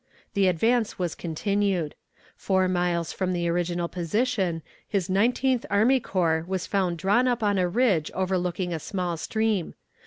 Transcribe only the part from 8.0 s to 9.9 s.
overlooking a small stream.